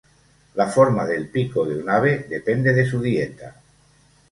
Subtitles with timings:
[0.55, 3.53] La forma del pico de un ave depende de su dieta.